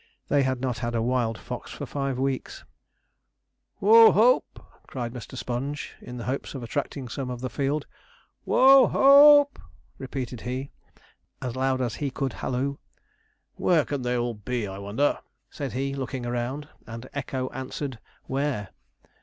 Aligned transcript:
They 0.29 0.41
had 0.41 0.59
not 0.61 0.79
had 0.79 0.95
a 0.95 1.01
wild 1.03 1.37
fox 1.37 1.69
for 1.73 1.85
five 1.85 2.17
weeks. 2.17 2.63
'Who 3.81 4.13
hoop!' 4.13 4.65
cried 4.87 5.13
Mr. 5.13 5.37
Sponge, 5.37 5.93
in 6.01 6.17
the 6.17 6.23
hopes 6.23 6.55
of 6.55 6.63
attracting 6.63 7.07
some 7.07 7.29
of 7.29 7.39
the 7.41 7.51
field. 7.51 7.85
'WHO 8.45 8.87
HOOP!' 8.87 9.59
repeated 9.99 10.41
he, 10.41 10.71
as 11.39 11.55
loud 11.55 11.81
as 11.81 11.93
he 11.97 12.09
could 12.09 12.33
halloo. 12.33 12.77
'Where 13.57 13.85
can 13.85 14.01
they 14.01 14.17
all 14.17 14.33
be, 14.33 14.65
I 14.67 14.79
wonder?' 14.79 15.19
said 15.51 15.73
he, 15.73 15.93
looking 15.93 16.25
around; 16.25 16.67
and 16.87 17.07
echo 17.13 17.49
answered 17.51 17.99
where? 18.23 18.69